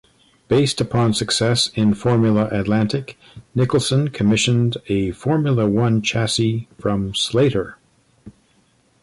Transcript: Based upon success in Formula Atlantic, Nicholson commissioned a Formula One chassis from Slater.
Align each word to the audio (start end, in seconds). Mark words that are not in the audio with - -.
Based 0.47 0.81
upon 0.81 1.13
success 1.13 1.67
in 1.75 1.93
Formula 1.93 2.49
Atlantic, 2.51 3.19
Nicholson 3.53 4.07
commissioned 4.07 4.77
a 4.87 5.11
Formula 5.11 5.69
One 5.69 6.01
chassis 6.01 6.67
from 6.79 7.13
Slater. 7.13 7.77